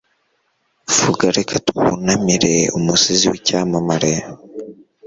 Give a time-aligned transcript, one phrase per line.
[0.99, 4.11] vuga Reka twunamire umusizi w'icyamamare